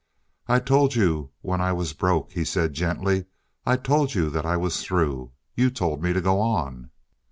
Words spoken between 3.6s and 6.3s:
"I told you that I was through. You told me to